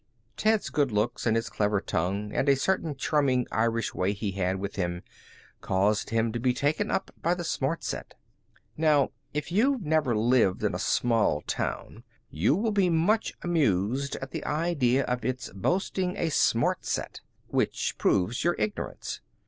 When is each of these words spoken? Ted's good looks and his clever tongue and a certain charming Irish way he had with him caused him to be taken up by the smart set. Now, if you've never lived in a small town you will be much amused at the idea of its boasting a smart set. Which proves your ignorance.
Ted's 0.35 0.71
good 0.71 0.91
looks 0.91 1.27
and 1.27 1.35
his 1.35 1.47
clever 1.47 1.79
tongue 1.79 2.33
and 2.33 2.49
a 2.49 2.55
certain 2.55 2.95
charming 2.95 3.45
Irish 3.51 3.93
way 3.93 4.13
he 4.13 4.31
had 4.31 4.55
with 4.55 4.75
him 4.75 5.03
caused 5.59 6.09
him 6.09 6.31
to 6.31 6.39
be 6.39 6.55
taken 6.55 6.89
up 6.89 7.11
by 7.21 7.35
the 7.35 7.43
smart 7.43 7.83
set. 7.83 8.15
Now, 8.75 9.11
if 9.31 9.51
you've 9.51 9.83
never 9.83 10.15
lived 10.17 10.63
in 10.63 10.73
a 10.73 10.79
small 10.79 11.41
town 11.43 12.03
you 12.31 12.55
will 12.55 12.71
be 12.71 12.89
much 12.89 13.35
amused 13.43 14.15
at 14.23 14.31
the 14.31 14.43
idea 14.43 15.03
of 15.05 15.23
its 15.23 15.51
boasting 15.53 16.17
a 16.17 16.29
smart 16.29 16.83
set. 16.83 17.21
Which 17.49 17.95
proves 17.99 18.43
your 18.43 18.55
ignorance. 18.57 19.21